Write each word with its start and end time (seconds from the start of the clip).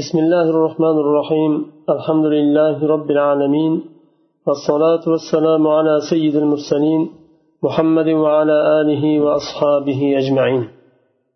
بسم 0.00 0.18
الله 0.18 0.46
الرحمن 0.54 0.96
الرحيم. 1.04 1.52
الحمد 1.94 2.26
لله 2.26 2.76
رب 2.94 3.10
العالمين. 3.10 3.72
والصلاة 4.46 5.04
والسلام 5.12 5.68
على 5.76 5.94
سيد 6.10 6.34
المرسلين 6.36 7.10
محمد 7.62 8.08
وعلى 8.08 8.56
آله 8.80 9.04
وأصحابه 9.24 10.00
أجمعين. 10.20 10.62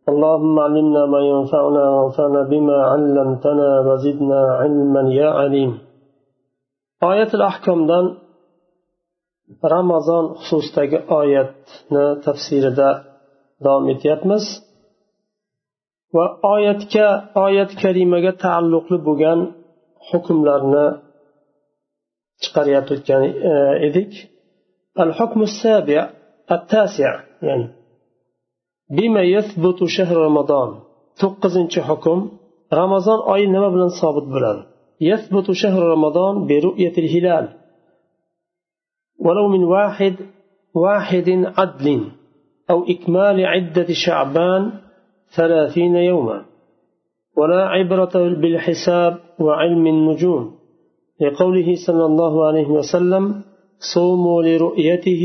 اللهم 0.09 0.59
علمنا 0.59 1.07
ما 1.07 1.21
ينفعنا 1.33 1.85
وانفعنا 1.91 2.43
بما 2.43 2.77
علمتنا 2.91 3.81
وزدنا 3.87 4.41
علما 4.61 5.03
يا 5.21 5.31
عليم. 5.31 5.79
آية 7.03 7.31
الأحكام 7.35 7.87
دان 7.87 8.07
رمضان 9.65 10.25
xususidagi 10.47 10.99
oyatni 11.19 12.05
tafsirida 12.25 12.89
davom 13.65 13.89
etyapmiz. 13.95 14.45
va 16.16 16.26
oyatga 16.54 17.08
oyat 17.46 17.72
karimaga 17.82 18.32
taalluqli 18.44 18.98
bo'lgan 19.08 19.40
hukmlarni 20.10 20.88
chiqaryapti 22.44 22.92
o'tgan 22.98 23.22
edik 23.90 24.12
الحكم 25.06 25.40
السابع 25.50 26.02
التاسع 26.56 27.12
يعني 27.48 27.68
بما 28.98 29.24
يثبت 29.36 29.80
شهر 29.96 30.16
رمضان 30.28 30.70
to'qqizinchi 31.22 31.80
hukm 31.90 32.20
ramazon 32.80 33.20
oyi 33.34 33.46
nima 33.56 33.70
bilan 33.76 33.92
sobit 34.02 34.26
bo'ladi 34.34 34.62
يثبت 35.02 35.52
شهر 35.52 35.82
رمضان 35.96 36.48
برؤية 36.48 36.96
الهلال 36.98 37.46
ولو 39.26 39.48
من 39.48 39.64
واحد 39.64 40.16
واحد 40.76 41.30
عدل 41.58 42.12
أو 42.70 42.84
إكمال 42.84 43.46
عدة 43.46 43.88
شعبان 44.06 44.64
ثلاثين 45.37 45.95
يوما. 45.97 46.39
ولا 47.39 47.63
عبرة 47.75 48.15
بالحساب 48.41 49.13
وعلم 49.45 49.87
النجوم. 49.87 50.45
لقوله 51.21 51.69
صلى 51.87 52.05
الله 52.11 52.47
عليه 52.47 52.69
وسلم 52.79 53.25
صوموا 53.95 54.43
لرؤيته 54.43 55.25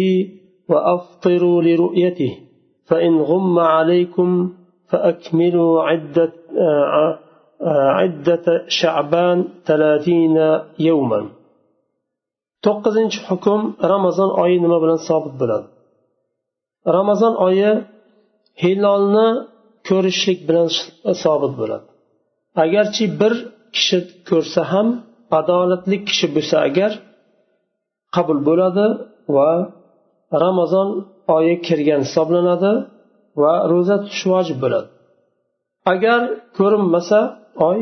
وأفطروا 0.69 1.61
لرؤيته 1.61 2.31
فإن 2.89 3.13
غم 3.29 3.59
عليكم 3.59 4.29
فأكملوا 4.89 5.83
عدة 5.83 6.31
عدة 7.97 8.45
شعبان 8.67 9.37
ثلاثين 9.65 10.37
يوما. 10.79 11.21
to'qqizinchi 12.65 13.19
hukm 13.29 13.59
ramazon 13.93 14.29
oyi 14.43 14.57
nima 14.65 14.77
bilan 14.83 14.99
sobit 15.09 15.33
bo'ladi 15.41 15.67
ramazon 16.97 17.33
oyi 17.47 17.71
hilolni 18.61 19.27
ko'rishlik 19.87 20.39
bilan 20.47 20.67
sobit 21.23 21.53
bo'ladi. 21.61 21.87
Agarchi 22.63 23.05
bir 23.21 23.33
kishi 23.75 23.97
ko'rsa 24.29 24.61
ham 24.71 24.87
adolatli 25.39 25.97
kishi 26.07 26.27
bo'lsa 26.35 26.55
agar 26.67 26.91
qabul 28.15 28.39
bo'ladi 28.49 28.85
va 29.35 29.49
ramazon 30.43 30.89
oyi 31.37 31.55
kirgan 31.67 32.01
hisoblanadi 32.07 32.71
va 33.41 33.53
ro'za 33.71 33.95
tutish 34.03 34.25
vojib 34.33 34.57
bo'ladi. 34.63 34.89
Agar 35.93 36.19
ko'rinmasa 36.57 37.19
oy 37.69 37.79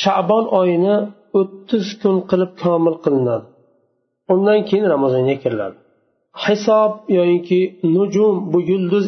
shabon 0.00 0.44
oyini 0.60 0.96
o'ttiz 1.38 1.84
kun 2.02 2.16
qilib 2.30 2.52
komil 2.62 2.96
qilinadi. 3.04 3.46
Undan 4.32 4.58
keyin 4.68 4.86
ramazonga 4.94 5.36
kiriladi. 5.42 5.76
Hisob 6.44 6.92
yoyinki 7.18 7.60
nujum 7.96 8.34
bu 8.52 8.58
yulduz 8.70 9.06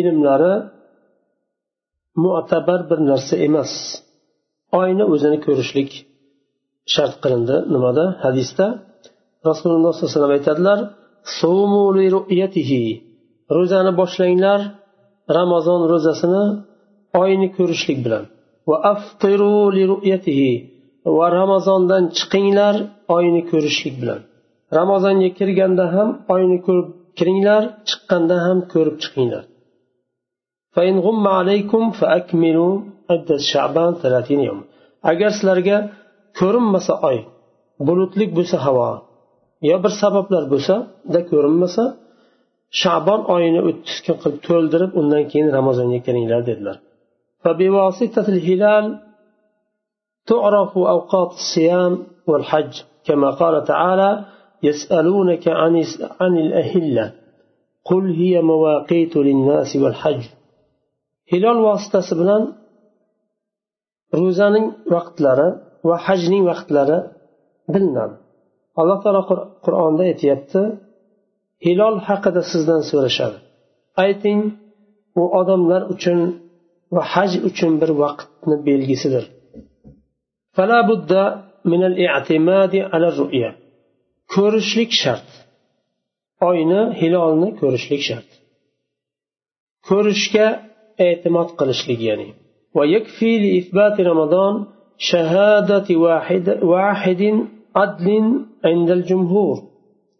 ilmlari 0.00 0.54
mo'tabar 2.24 2.80
bir 2.90 2.98
narsa 3.10 3.34
emas. 3.46 3.72
Oyni 4.80 5.04
o'zini 5.12 5.38
ko'rishlik 5.46 5.90
shart 6.94 7.14
qilindi. 7.22 7.56
Nimada? 7.74 8.04
Hadisda 8.24 8.66
rasululloh 9.48 9.92
sallallohu 9.92 10.10
alayhi 10.10 10.18
vasallam 10.18 10.36
aytadilar 10.38 10.78
ro'zani 13.56 13.92
boshlanglar 14.00 14.60
ramazon 15.38 15.80
ro'zasini 15.92 16.44
oyni 17.22 17.48
ko'rishlik 17.56 17.98
bilan. 18.04 18.24
Va 18.68 18.76
va 21.18 21.26
ramazondan 21.40 22.04
chiqinglar 22.18 22.74
oyni 23.16 23.42
ko'rishlik 23.50 23.94
bilan. 24.02 24.20
Ramazonga 24.78 25.30
kirganda 25.38 25.84
ham 25.94 26.08
oyni 26.34 26.58
ko'rib 26.66 26.88
kiringlar 27.18 27.62
chiqqanda 27.88 28.36
ham 28.46 28.58
ko'rib 28.72 28.96
chiqinglar. 29.04 29.44
فإن 30.74 30.98
غم 30.98 31.28
عليكم 31.28 31.90
فأكملوا 31.90 32.80
عدة 33.10 33.36
شعبان 33.52 33.94
ثلاثين 33.94 34.40
يوم. 34.40 34.62
أجرس 35.04 35.44
لرجع 35.44 35.86
كرم 36.38 36.72
مسا 36.72 37.08
أي 37.08 37.24
بلوت 37.80 38.18
لك 38.18 38.30
بس 38.32 38.54
هوا. 38.54 38.98
يا 39.62 39.76
بر 39.76 39.88
سبب 40.02 40.26
لر 40.32 40.44
بس 40.44 40.72
ده 41.04 41.20
كرم 41.20 41.60
مسا. 41.60 41.96
شعبان 42.70 43.20
أين 43.36 43.68
أتسكن 43.68 44.14
قد 44.14 44.38
تول 44.38 44.70
درب 44.70 44.98
أنن 44.98 45.28
كين 45.28 45.54
رمضان 45.54 45.90
يكرين 45.90 46.28
لر. 46.30 46.40
دلر 46.40 46.78
فبواسطة 47.44 48.28
الهلال 48.28 48.84
تعرف 50.26 50.78
أوقات 50.78 51.30
الصيام 51.30 51.92
والحج. 52.26 52.74
كما 53.04 53.30
قال 53.30 53.64
تعالى 53.64 54.24
يسألونك 54.62 55.48
عن 55.48 55.84
عن 56.20 56.38
الأهلة. 56.38 57.12
قل 57.84 58.10
هي 58.10 58.42
مواقيت 58.42 59.16
للناس 59.16 59.76
والحج. 59.76 60.22
Hilol 61.30 61.58
vositasi 61.68 62.12
bilan 62.20 62.42
ro'zaning 64.20 64.66
vaqtlari 64.94 65.48
va 65.88 65.96
hajning 66.06 66.42
vaqtlari 66.50 66.98
bilinadi. 67.72 68.16
Alloh 68.80 68.98
taolo 69.04 69.22
qur'onda 69.64 70.02
aytyapti 70.10 70.62
hilol 71.66 71.96
haqida 72.08 72.42
sizdan 72.52 72.82
so'rashadi. 72.90 73.38
Ayting 74.04 74.40
u 75.20 75.22
odamlar 75.40 75.82
uchun 75.94 76.18
va 76.94 77.02
haj 77.14 77.30
uchun 77.48 77.72
bir 77.80 77.90
vaqtni 78.02 78.56
belgisidir. 78.68 79.24
Ko'rishlik 84.34 84.90
shart. 85.02 85.28
Oyni 86.48 86.82
hilolni 87.00 87.48
ko'rishlik 87.60 88.02
shart. 88.08 88.30
Ko'rishga 89.88 90.46
e'timod 91.08 91.48
qilishlik 91.58 92.00
ya'ni 92.10 92.28
ويكفي 92.78 93.30
لإثبات 93.44 93.96
رمضان 94.00 94.54
شهادة 95.10 95.88
واحد 96.04 96.46
واحد 96.62 97.22
عدل 97.76 98.08
عند 98.64 98.90
الجمهور. 98.98 99.56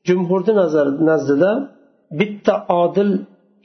جمهور 0.08 0.40
نظر 0.62 0.86
نزددا 1.08 1.52
bitta 2.18 2.54
odil 2.82 3.10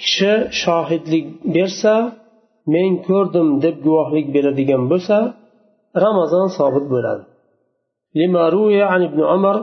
kishi 0.01 0.33
shohidlik 0.61 1.25
bersa 1.55 1.95
men 2.73 2.89
ko'rdim 3.07 3.47
deb 3.63 3.75
guvohlik 3.85 4.27
beradigan 4.35 4.83
bo'lsa 4.91 5.17
ramazon 6.03 6.47
sobit 6.57 6.85
bo'ladi 6.93 7.23
لما 8.19 8.43
روي 8.49 8.81
عن 8.91 9.01
ابن 9.09 9.19
عمر 9.31 9.57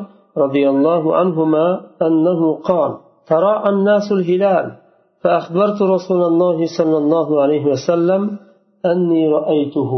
رضي 0.44 0.64
الله 0.72 1.02
عنهما 1.18 1.66
أنه 2.06 2.40
قال 2.70 2.90
تراءى 3.26 3.68
الناس 3.74 4.06
الهلال. 4.12 4.66
فأخبرت 5.23 5.79
رسول 5.95 6.21
الله 6.31 6.57
صلى 6.77 6.97
الله 6.97 7.27
عليه 7.43 7.63
وسلم 7.73 8.21
أني 8.91 9.21
رأيته 9.37 9.91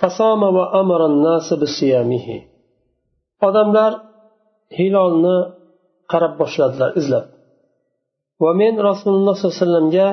فصام 0.00 0.42
وأمر 0.42 1.00
الناس 1.06 1.48
بصيامه 1.60 2.28
odamlar 3.48 3.92
hilolni 4.78 5.36
qarab 6.12 6.32
boshladilar 6.40 6.90
izlab 7.00 7.26
va 8.42 8.50
men 8.60 8.74
rasululloh 8.88 9.34
sollallohu 9.36 9.52
alayhi 9.52 9.62
vasallamga 9.62 10.08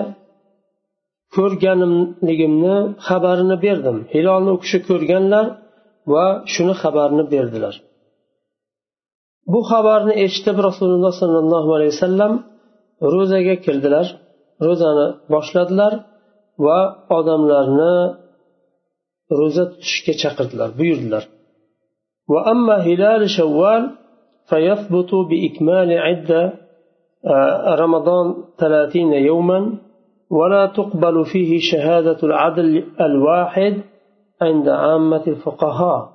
ko'rganimligimni 1.35 2.75
xabarini 3.07 3.57
berdim 3.65 3.97
hilolni 4.13 4.49
u 4.55 4.57
kishi 4.63 4.79
ko'rganlar 4.89 5.45
va 6.13 6.25
shuni 6.53 6.73
xabarini 6.81 7.23
berdilar 7.33 7.75
bu 9.51 9.59
xabarni 9.71 10.13
eshitib 10.25 10.57
rasululloh 10.67 11.13
sollallohu 11.21 11.69
alayhi 11.77 11.93
vasallam 11.95 12.33
ro'zaga 13.14 13.54
kirdilar. 13.64 14.06
Ro'zani 14.66 15.06
boshladilar 15.32 15.92
va 16.66 16.78
odamlarni 17.18 17.96
ro'za 19.38 19.64
tutishga 19.72 20.14
chaqirdilar 20.22 20.70
buyurdilar. 20.78 21.24
رمضان 27.82 28.26
ثلاثين 28.58 29.12
يوما 29.12 29.78
ولا 30.30 30.66
تقبل 30.66 31.24
فيه 31.24 31.58
شهادة 31.58 32.18
العدل 32.22 32.84
الواحد 33.00 33.82
عند 34.42 34.68
عامة 34.68 35.22
الفقهاء 35.26 36.12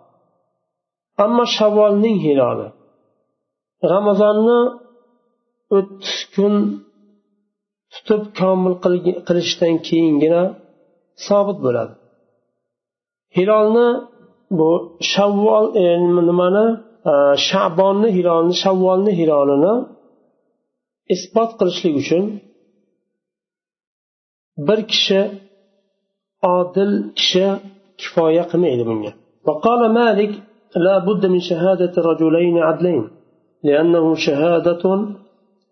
أما 1.19 1.43
شوال 1.59 2.05
هلال 2.25 2.71
رمضان 3.85 4.35
o'ttiz 5.76 6.16
kun 6.34 6.54
tutib 7.92 8.22
komil 8.38 8.74
qilishdan 9.28 9.74
keyingina 9.88 10.42
sobit 11.26 11.58
bo'ladi 11.64 11.94
hilolni 13.36 13.88
bu 14.58 14.70
shavvol 15.12 15.66
e, 15.82 15.86
nimani 16.28 16.66
e, 17.10 17.12
shabonni 17.48 18.08
hilolni 18.16 18.54
shavvolni 18.62 19.12
hilolini 19.20 19.74
isbot 21.14 21.50
qilishlik 21.58 21.94
uchun 22.02 22.24
bir 24.66 24.80
kishi 24.92 25.20
odil 26.56 26.92
kishi 27.18 27.46
kifoya 28.00 28.44
qilmaydi 28.50 28.84
bunga 28.90 29.12
وقال 29.48 29.80
مالك 30.00 30.32
لا 30.86 30.96
بد 31.08 31.22
من 31.26 31.40
شهادة 31.50 31.94
رجلين 32.10 32.56
عدلين 32.68 33.04
لأنه 33.68 34.04
شهادة 34.14 34.84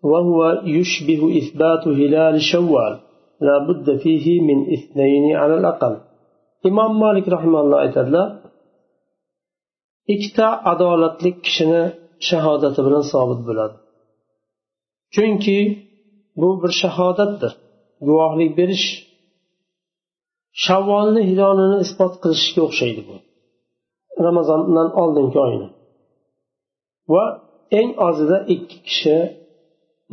وهو 0.03 0.39
يشبه 0.77 1.21
إثبات 1.39 1.83
هلال 1.87 2.41
شوال 2.51 2.93
لا 3.41 3.57
بد 3.67 3.97
فيه 4.03 4.41
من 4.41 4.73
اثنين 4.73 5.35
على 5.35 5.53
الأقل 5.59 5.97
إمام 6.65 6.99
مالك 6.99 7.25
رحمه 7.35 7.59
الله 7.61 7.79
aytadilar 7.85 8.27
ikkita 10.13 10.47
adolatli 10.71 11.31
kishini 11.45 11.83
shahodati 12.29 12.79
bilan 12.85 13.03
sobit 13.13 13.41
bo'ladi 13.47 13.75
chunki 15.15 15.57
bu 16.39 16.49
bir 16.61 16.71
shahodatdir 16.81 17.51
guvohlik 18.07 18.51
berish 18.59 18.87
shavvolni 20.65 21.21
hilolini 21.29 21.77
isbot 21.85 22.13
qilishga 22.23 22.61
o'xshaydi 22.67 23.01
bu 23.09 23.15
ramazondan 24.27 24.89
oldingi 25.01 25.39
oyni 25.47 25.67
va 27.13 27.25
eng 27.79 27.91
ozida 28.07 28.37
ikki 28.55 28.77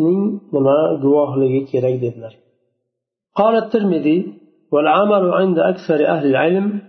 ning 0.06 0.22
nima 0.54 0.78
guvohligi 1.04 1.62
kerak 1.72 1.98
dedilar. 2.06 2.34
قال 3.40 3.56
الترمذي 3.63 4.34
والعمل 4.72 5.34
عند 5.34 5.60
أكثر 5.60 6.07
أهل 6.07 6.25
العلم 6.28 6.81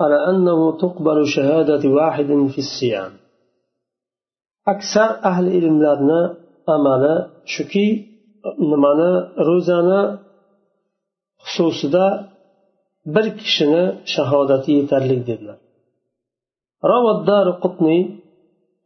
على 0.00 0.30
أنه 0.30 0.78
تقبل 0.78 1.26
شهادة 1.26 1.88
واحد 1.88 2.26
في 2.26 2.58
الصيام 2.58 3.12
أكثر 4.68 5.08
أهل 5.24 5.46
العلم 5.46 5.82
لدنا 5.82 6.36
أمل 6.68 7.30
شكي 7.44 8.06
نمانا 8.60 9.32
روزانا 9.38 10.18
خصوص 11.38 11.86
دا 11.86 12.06
بركشنا 13.06 13.82
شهادتي 14.04 14.86
ترليك 14.86 15.28
روى 16.84 17.10
الدار 17.18 17.50
قطني 17.50 18.17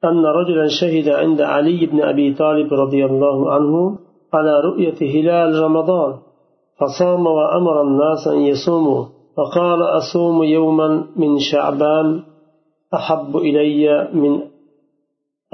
أن 0.05 0.27
رجلا 0.27 0.67
شهد 0.81 1.09
عند 1.09 1.41
علي 1.41 1.87
بن 1.87 2.03
أبي 2.03 2.35
طالب 2.35 2.75
رضي 2.75 3.05
الله 3.05 3.53
عنه 3.53 3.99
على 4.35 4.61
رؤية 4.61 4.99
هلال 5.15 5.63
رمضان 5.63 6.13
فصام 6.81 7.27
وأمر 7.27 7.83
الناس 7.83 8.29
أن 8.29 8.41
يصوموا 8.41 9.05
فقال 9.37 9.83
أصوم 9.83 10.43
يوما 10.43 10.89
من 11.17 11.39
شعبان 11.39 12.23
أحب 12.95 13.37
إلي 13.37 14.09
من 14.13 14.33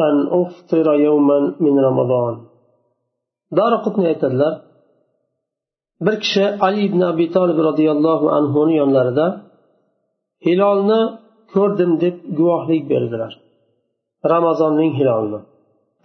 أن 0.00 0.16
أفطر 0.40 0.94
يوما 0.94 1.54
من 1.60 1.78
رمضان. 1.78 2.34
دار 3.52 3.74
قطني 3.84 4.06
aytadilar 4.06 4.68
bir 6.00 6.20
kishi 6.20 6.44
ali 6.60 6.80
ibn 6.88 7.00
abi 7.00 7.26
tolib 7.32 7.58
roziyallohu 7.68 8.26
anhuni 8.38 8.74
yonlarida 8.76 9.26
hilolni 10.46 11.00
ko'rdim 11.54 12.00
deb 12.02 12.16
guvohlik 12.38 12.82
berdilar 12.90 13.32
ramazonning 14.33 14.91
hilolini 14.99 15.39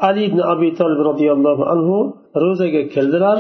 ali 0.09 0.21
ibn 0.29 0.39
abi 0.53 0.69
tolib 0.79 1.01
roziyallohu 1.11 1.63
anhu 1.73 1.97
ro'zaga 2.43 2.83
kirdilar 2.95 3.39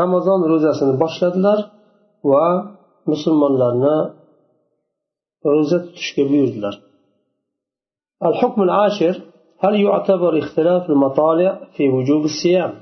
ramazon 0.00 0.40
ro'zasini 0.52 0.94
boshladilar 1.02 1.58
va 2.30 2.46
musulmonlarni 3.10 3.96
ro'za 5.52 5.78
tutishga 5.84 6.22
buyurdilar 6.30 6.74
الحكم 8.28 8.60
العاشر 8.66 9.14
هل 9.64 9.74
يعتبر 9.86 10.32
اختلاف 10.42 10.82
المطالع 10.90 11.52
في 11.74 11.84
وجوب 11.96 12.22
الصيام 12.32 12.72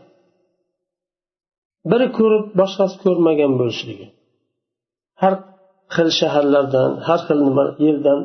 biri 1.90 2.06
ko'rib 2.18 2.44
boshqasi 2.60 2.96
ko'rmagan 3.04 3.52
bo'lishligi 3.60 4.06
har 5.22 5.34
xil 5.94 6.08
shaharlardan 6.20 6.90
har 7.06 7.20
xil 7.26 7.38
nima 7.48 7.64
yerdan 7.86 8.18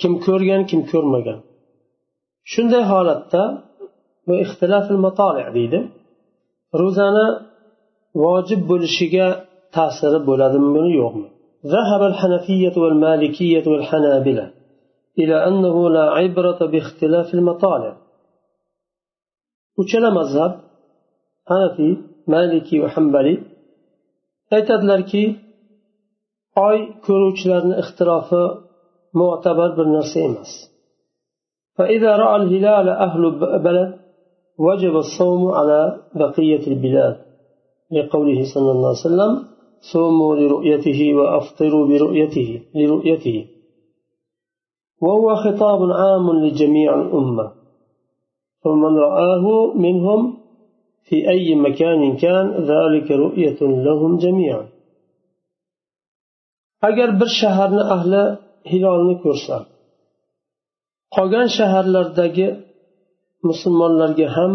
kim 0.00 0.12
ko'rgan 0.26 0.62
kim 0.70 0.80
ko'rmagan 0.92 1.38
shunday 2.52 2.84
holatda 2.92 3.42
bu 4.26 4.34
ixtilofil 4.44 5.00
matoli 5.06 5.42
deydi 5.56 5.78
ro'zani 6.80 7.26
vojib 8.22 8.60
bo'lishiga 8.70 9.26
ta'siri 9.76 10.18
bo'ladimi 10.28 10.84
yo'qmi 11.00 11.28
ذهب 11.74 12.02
الحنفية 12.12 12.74
والمالكية 12.82 13.64
والحنابلة 13.70 14.46
إلى 15.20 15.36
أنه 15.48 15.76
لا 15.96 16.04
عبرة 16.18 16.60
باختلاف 16.72 17.28
المطالع 17.38 17.92
uchala 19.80 20.10
mazhab 20.18 20.52
hanafiy 21.50 21.92
maliki 22.34 22.76
va 22.82 22.88
hambali 22.94 23.34
aytadilarki 24.56 25.22
oy 26.68 26.78
ko'ruvchilarni 27.06 27.74
ixtirofi 27.82 28.42
mo'tabar 29.13 29.69
bir 29.77 29.87
فإذا 31.77 32.11
رأى 32.17 32.35
الهلال 32.35 32.87
أهل 32.89 33.21
بلد 33.65 33.91
وجب 34.59 34.95
الصوم 35.05 35.51
على 35.51 35.79
بقية 36.15 36.67
البلاد 36.67 37.15
لقوله 37.91 38.39
صلى 38.53 38.71
الله 38.71 38.89
عليه 38.89 39.07
وسلم 39.07 39.33
صوموا 39.93 40.35
لرؤيته 40.35 40.99
وأفطروا 41.15 41.87
برؤيته 41.87 42.49
لرؤيته. 42.75 43.37
وهو 45.01 45.35
خطاب 45.35 45.81
عام 45.91 46.25
لجميع 46.43 47.01
الأمة. 47.01 47.51
فمن 48.63 48.97
رآه 48.97 49.73
منهم 49.75 50.37
في 51.03 51.29
أي 51.29 51.55
مكان 51.55 52.17
كان 52.17 52.45
ذلك 52.71 53.11
رؤية 53.11 53.59
لهم 53.61 54.17
جميعا. 54.17 54.65
bir 57.19 57.29
shaharni 57.41 57.81
ahli 57.95 58.50
hilolni 58.69 59.15
ko'rsa 59.23 59.55
qolgan 61.15 61.47
shaharlardagi 61.57 62.47
musulmonlarga 63.47 64.27
ham 64.37 64.53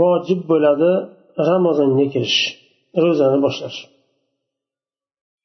vojib 0.00 0.40
bo'ladi 0.50 0.92
ramazonga 1.50 2.06
kirish 2.12 2.38
ro'zani 3.04 3.38
boshlash. 3.44 3.78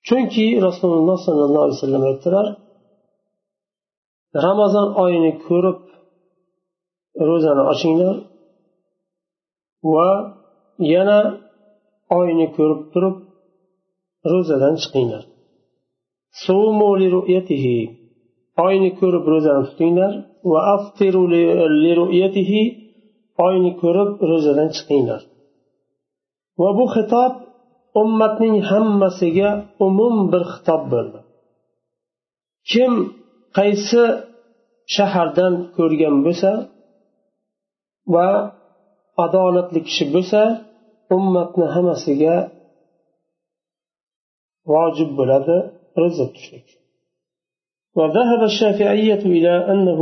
Chunki 0.07 0.45
rasululloh 0.68 1.18
sollallohu 1.27 1.63
alayhi 1.65 1.79
vasallam 1.79 2.03
aytdilar 2.09 2.45
ramazon 4.45 4.87
oyini 5.04 5.31
ko'rib 5.47 5.80
ro'zani 7.30 7.63
ochinglar 7.71 8.16
va 9.94 10.09
yana 10.94 11.19
oyni 12.19 12.47
ko'rib 12.57 12.81
turib 12.94 13.16
ro'zadan 14.31 14.75
chiqinglar. 14.81 15.23
Oyni 18.66 18.90
ko'rib 19.00 19.26
ro'zani 19.33 19.64
tutinglar. 19.69 20.14
Va 20.52 20.59
aftiru 20.76 21.23
oyni 23.47 23.71
ko'rib 23.81 24.11
ro'zadan 24.30 24.69
chiqinglar. 24.76 25.21
Va 26.61 26.69
bu 26.78 26.85
xitob 26.95 27.33
ummatning 28.02 28.56
hammasiga 28.69 29.50
umum 29.88 30.16
bir 30.31 30.44
xitob 30.54 30.81
bo'ldi. 30.94 31.19
Kim 32.71 32.94
qaysi 33.57 34.04
shahardan 34.95 35.54
ko'rgan 35.78 36.16
bo'lsa 36.26 36.52
va 38.14 38.30
adolatli 39.26 39.80
kishi 39.88 40.06
bo'lsa 40.16 40.42
ummatni 41.18 41.66
hammasiga 41.76 42.35
vojib 44.73 45.11
bo'ladi. 45.19 45.57
Tutishlik 45.95 46.68
وذهب 47.95 48.42
الشافعية 48.44 49.24
إلى 49.36 49.71
أنه 49.71 50.02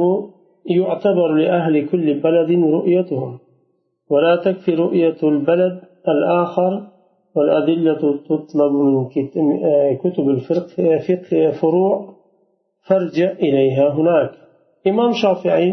يعتبر 0.65 1.27
لأهل 1.33 1.89
كل 1.89 2.19
بلد 2.19 2.51
رؤيتهم. 2.51 3.39
ولا 4.09 4.35
تكفي 4.45 4.75
رؤية 4.75 5.19
البلد 5.23 5.81
الآخر 6.07 6.87
والأدلة 7.35 8.01
تطلب 8.29 8.71
من 8.71 9.09
كتب 10.03 10.29
الفقه 10.29 11.51
فروع 11.51 12.13
فارجع 12.87 13.31
إليها 13.31 13.89
هناك. 13.97 14.31
إمام 14.87 15.11
شافعي 15.21 15.69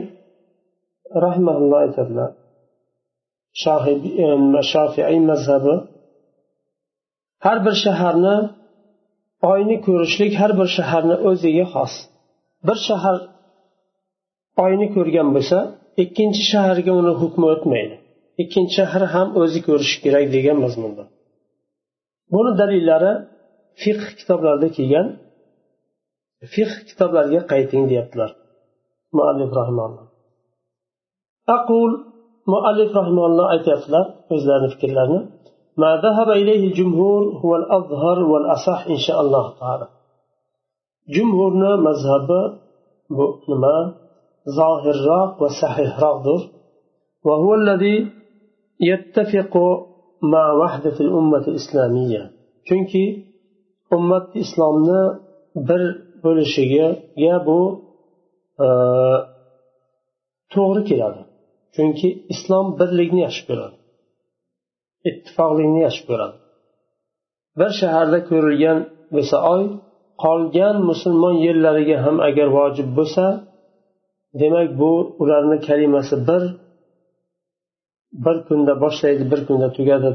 رحمه 1.17 1.57
الله 1.59 1.91
تعالى 1.97 2.27
shofiiy 3.63 5.21
mazhabi 5.31 5.75
har 7.45 7.59
bir 7.65 7.75
shaharni 7.85 8.37
oyni 9.53 9.76
ko'rishlik 9.87 10.33
har 10.41 10.53
bir 10.59 10.69
shaharni 10.76 11.17
o'ziga 11.29 11.67
xos. 11.75 11.93
Bir 12.67 12.79
shahar 12.88 13.17
oyni 14.65 14.87
ko'rgan 14.97 15.29
bo'lsa 15.37 15.59
ikkinchi 16.03 16.43
shaharga 16.53 16.93
uni 17.00 17.12
hukmi 17.21 17.47
o'tmaydi. 17.55 17.97
Ikkinchi 18.43 18.75
shahar 18.79 19.03
ham 19.15 19.29
o'zi 19.43 19.61
ko'rishi 19.69 19.97
kerak 20.05 20.26
degan 20.37 20.57
mazmunda. 20.65 21.05
Buni 22.33 22.53
dalillari 22.61 23.12
fiqh 23.83 24.05
kitoblarida 24.19 24.69
kelgan 24.76 25.07
fiq 26.55 26.71
kitoblariga 26.88 27.43
qayting 27.53 27.83
deyaptilar. 27.91 28.31
Muallif 29.17 29.50
rahimalloh 29.61 30.07
aqul 31.55 31.91
muallif 32.53 32.91
rahimalloh 32.99 33.47
aytyaptilar 33.55 34.05
o'zlarini 34.35 34.69
fikrlarini. 34.75 35.21
ما 35.83 35.90
ذهب 36.04 36.28
إليه 36.40 36.62
الجمهور 36.71 37.23
هو 37.42 37.56
الأظهر 37.56 38.18
والأصح 38.30 38.87
إن 38.95 39.00
شاء 39.06 39.21
الله 39.21 39.45
تعالى. 39.61 39.88
جمهورنا 41.16 41.71
مذهب 41.88 42.28
نما 43.49 43.76
ظاهر 44.59 44.97
راق 45.11 45.42
وصحيح 45.42 46.00
راقدر 46.04 46.40
وهو 47.26 47.54
الذي 47.54 47.97
يتفق 48.80 49.54
مع 50.23 50.45
وحدة 50.52 50.97
الأمة 51.00 51.45
الإسلامية. 51.50 52.23
chunki 52.68 53.04
ummat 53.97 54.26
islomni 54.42 55.02
bir 55.68 55.83
bo'lishiga 56.25 56.88
bu 57.47 57.61
to'g'ri 60.52 60.83
keladi 60.90 61.23
chunki 61.76 62.09
islom 62.35 62.66
birlikni 62.78 63.21
yaxshi 63.26 63.42
ko'radi 63.49 63.75
ittifoqlikni 65.11 65.81
yaxshi 65.87 66.03
ko'radi. 66.11 66.37
Bir 67.59 67.71
shaharda 67.81 68.19
ko'rilgan 68.31 68.79
bo'lsa 69.15 69.37
oy 69.53 69.63
qolgan 70.25 70.77
musulmon 70.91 71.35
yerlariga 71.47 71.97
ham 72.05 72.17
agar 72.29 72.49
vojib 72.59 72.89
bo'lsa 72.99 73.25
demak 74.41 74.69
bu 74.81 74.91
ularni 75.23 75.57
kalimasi 75.69 76.17
bir 76.29 76.43
bir 78.25 78.37
kunda 78.49 78.73
boshlaydi 78.85 79.25
bir 79.33 79.41
kunda 79.49 79.69
tugadi 79.77 80.11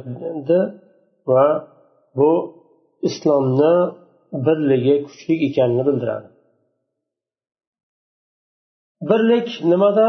va 1.31 1.45
bu 2.17 2.31
islomni 3.07 3.75
birligi 4.45 4.95
kuchli 5.05 5.33
ekanini 5.47 5.83
bildiradi. 5.87 6.27
Birlik 9.09 9.49
nimada? 9.71 10.07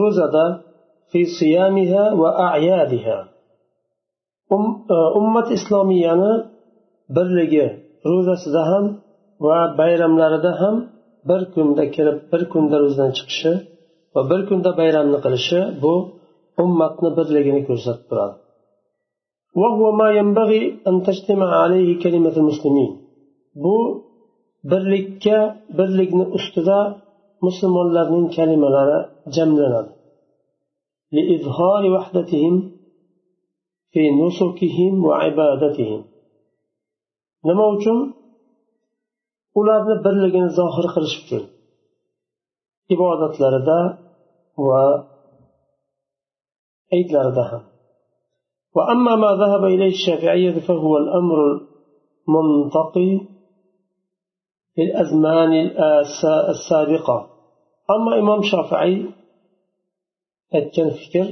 Ro'zada 0.00 0.46
fi 1.10 1.20
siyamiha 1.38 2.04
va 2.20 2.30
a'yadiha. 2.50 3.18
Um, 4.54 4.64
e, 4.90 4.96
ummat 5.18 5.48
islomiyani 5.56 6.32
birligi 7.16 7.66
ro'zasida 8.10 8.62
ham 8.70 8.84
va 9.46 9.58
bayramlarida 9.80 10.52
ham 10.60 10.76
bir 11.28 11.42
kunda 11.54 11.84
kirib 11.94 12.18
bir 12.32 12.42
kunda 12.52 12.76
ro'zadan 12.82 13.12
chiqishi 13.18 13.52
va 14.14 14.20
bir 14.30 14.40
kunda 14.48 14.70
bayramni 14.80 15.18
qilishi 15.24 15.60
bu 15.82 15.94
ummatni 16.64 17.10
birligini 17.18 17.60
ko'rsatib 17.68 18.04
turadi. 18.10 18.36
Bu 23.64 23.76
birlikka 24.70 25.38
birlikni 25.78 26.24
ustida 26.36 26.78
musulmonlarning 27.46 28.26
kalimalari 28.36 28.98
jamlanadi. 29.36 29.90
في 33.98 34.10
نسكهم 34.22 34.94
وعبادتهم. 35.06 36.00
nima 37.48 37.64
uchun 37.74 37.98
ularni 39.58 39.96
birligini 40.04 40.50
zohir 40.58 40.86
qilish 40.94 41.16
uchun 41.22 41.42
ibodatlarida 42.94 43.80
va 44.66 44.82
عيدlarida 46.92 47.44
ham. 47.50 47.62
وأما 48.76 49.12
ما 49.22 49.30
ذهب 49.42 49.62
إليه 49.74 49.92
الشافعية 49.98 50.56
فهو 50.68 50.92
الأمر 51.02 51.38
المنطقي 52.28 53.10
في 54.74 54.82
الأزمان 54.88 55.52
السابقة 56.54 57.18
أما 57.94 58.12
إمام 58.22 58.40
شافعي 58.52 58.96
aytgan 60.56 60.88
fikr 61.00 61.26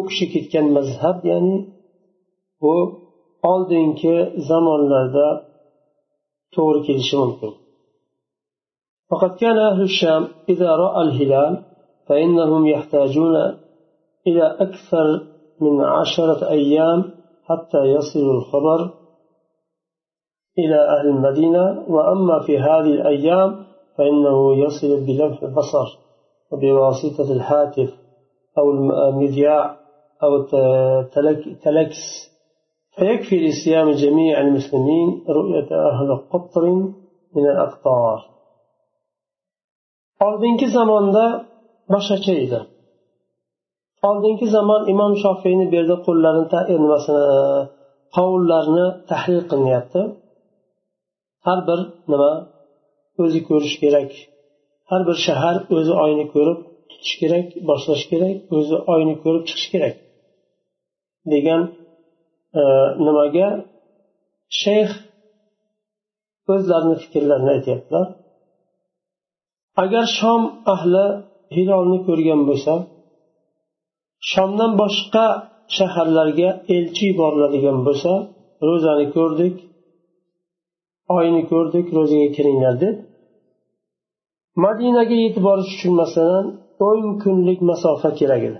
u 0.00 0.02
kishi 0.08 0.26
ketgan 0.32 0.66
mazhab 0.76 1.18
ya'ni 1.30 1.56
bu 2.60 2.74
oldingi 3.50 4.16
zamonlarda 4.48 5.28
to'g'ri 6.54 6.80
kelishi 6.86 7.16
mumkin. 7.22 7.52
فقد 9.10 9.32
كان 9.42 9.58
أهل 9.58 9.82
الشام 9.82 10.22
إذا 10.48 10.70
رأى 10.84 11.02
الهلال 11.02 11.54
فإنهم 12.08 12.66
يحتاجون 12.66 13.36
إلى 14.26 14.46
أكثر 14.66 15.06
من 15.60 15.80
عشرة 15.80 16.48
أيام 16.48 17.00
حتى 17.48 17.78
يصل 17.96 18.26
الخبر 18.36 18.90
إلى 20.58 20.78
أهل 20.94 21.06
المدينة 21.08 21.84
وأما 21.88 22.40
في 22.46 22.58
هذه 22.58 22.92
الأيام 22.98 23.64
فإنه 23.98 24.56
يصل 24.64 25.06
بلمح 25.06 25.42
البصر 25.42 25.98
وبواسطة 26.50 27.32
الهاتف 27.32 27.90
أو 28.58 28.70
المذياع 28.70 29.79
أو 30.23 30.31
التلكس 30.35 32.01
فيكفي 32.95 33.47
لصيام 33.47 33.91
جميع 33.91 34.41
المسلمين 34.41 35.09
رؤية 35.29 35.69
أهل 35.91 36.09
قطر 36.31 36.63
من 37.35 37.45
الأقطار 37.53 38.35
oldingi 40.27 40.67
zamonda 40.77 41.25
boshqacha 41.93 42.33
edi 42.43 42.59
oldingi 44.09 44.47
zamon 44.55 44.81
imom 44.93 45.13
shofiyni 45.23 45.65
bu 45.69 45.75
yerda 45.79 45.95
qo'llarini 46.05 46.75
nimasini 46.83 47.25
qovullarini 48.15 48.87
tahlil 49.09 49.41
qilinyapti 49.49 50.01
har 51.45 51.59
bir 51.67 51.79
nima 52.11 52.31
o'zi 53.23 53.39
ko'rish 53.49 53.75
kerak 53.83 54.11
har 54.89 55.01
bir 55.07 55.17
shahar 55.27 55.55
o'zi 55.75 55.93
oyni 56.05 56.25
ko'rib 56.33 56.59
tutish 56.89 57.15
kerak 57.21 57.47
boshlash 57.69 58.03
kerak 58.11 58.37
o'zi 58.57 58.77
oyni 58.93 59.15
ko'rib 59.23 59.43
chiqish 59.49 59.67
kerak 59.73 59.95
Degan 61.32 61.62
e, 62.60 62.62
nimaga? 63.04 63.48
Shayx 64.62 64.90
o'zlarini 66.52 66.96
fikrlarini 67.02 67.50
aytyaptilar. 67.56 68.06
Agar 69.82 70.04
shom 70.18 70.42
ahli 70.74 71.06
hilolni 71.56 71.98
ko'rgan 72.08 72.40
bo'lsa 72.48 72.74
shomdan 74.32 74.72
boshqa 74.82 75.26
shaharlarga 75.76 76.48
elchi 76.76 77.04
yuboriladigan 77.10 77.78
bo'lsa 77.86 78.12
ro'zani 78.68 79.06
ko'rdik 79.16 79.54
oyni 81.18 81.42
ko'rdik 81.52 81.86
ro'zaga 81.96 82.28
kiringlar 82.36 82.74
deb 82.84 82.96
madinaga 84.64 85.16
yetib 85.24 85.42
borish 85.48 85.70
uchun 85.76 85.92
masalan 86.02 86.46
o'n 86.88 87.06
kunlik 87.22 87.60
masofa 87.70 88.10
kerak 88.20 88.42
edi. 88.48 88.58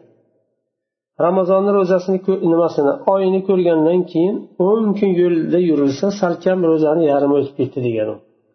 Ramazonni 1.27 1.71
ro'zasini 1.79 2.19
nimasini 2.53 2.93
oyini 3.13 3.41
ko'rgandan 3.49 4.01
keyin 4.13 4.37
o'n 4.69 4.85
kun 4.99 5.11
yo'lda 5.23 5.59
yurilsa 5.69 6.07
salkam 6.21 6.59
ro'zani 6.71 7.03
yarmi 7.13 7.35
o'tib 7.39 7.55
ketdi 7.61 7.81
degan 7.89 8.09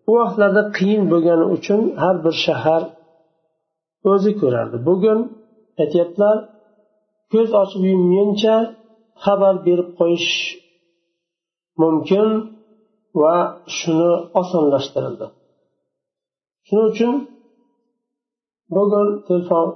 u 0.09 0.11
vaqtlarda 0.19 0.61
qiyin 0.77 1.03
bo'lgani 1.11 1.45
uchun 1.55 1.81
har 2.01 2.15
bir 2.25 2.35
shahar 2.45 2.81
o'zi 4.11 4.31
ko'rardi. 4.41 4.77
Bugun 4.87 5.19
aytyaptilar 5.83 6.37
ko'z 7.33 7.49
ochib 7.61 7.81
yumguncha 7.91 8.55
xabar 9.23 9.55
berib 9.67 9.89
qo'yish 9.99 10.31
mumkin 11.81 12.27
va 13.21 13.35
shuni 13.77 14.11
osonlashtirildi. 14.41 15.25
Shuning 16.67 16.87
uchun 16.93 17.13
bugun 18.75 19.07
telefon 19.27 19.67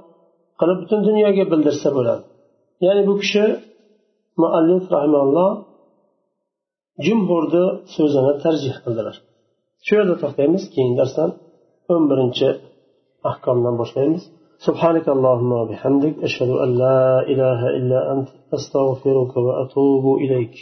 qilib 0.60 0.78
butun 0.82 1.00
dunyoga 1.08 1.44
bildirsa 1.52 1.88
bo'ladi. 1.96 2.22
ya'ni 2.85 3.01
bu 3.07 3.13
kishi 3.21 3.45
muallif 4.41 4.83
rahimalloh 4.95 5.51
jumhurni 7.05 7.65
so'zini 7.95 8.33
tarjih 8.43 8.75
qildilar 8.83 9.15
shu 9.85 9.91
yerda 9.97 10.15
to'xtaymiz 10.21 10.63
keyingi 10.73 10.95
darsdan 11.01 11.29
o'n 11.93 12.03
birinchi 12.11 12.49
ahkomdan 13.31 13.75
boshlaymiz 13.81 14.23
سبحانك 14.67 15.07
اللهم 15.15 15.51
وبحمدك 15.61 16.15
أشهد 16.27 16.51
أن 16.63 16.69
لا 16.83 16.99
إله 17.31 17.59
إلا 17.77 17.99
أنت 18.13 18.29
أستغفرك 18.57 19.33
وأتوب 19.45 20.05
إليك 20.23 20.53